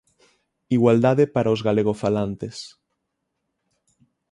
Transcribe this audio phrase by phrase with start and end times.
[0.77, 2.57] Igualdade para os galegofalantes.